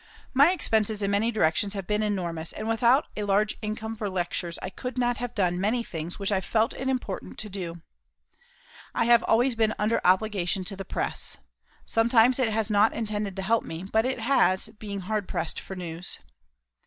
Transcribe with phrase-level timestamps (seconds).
[0.33, 4.57] My expenses in many directions have been enormous, and without a large income for lectures
[4.63, 7.83] I could not have done many things which I felt it important to do.
[8.95, 11.37] I have always been under obligation to the press.
[11.85, 15.75] Sometimes it has not intended to help me, but it has, being hard pressed for
[15.75, 16.17] news.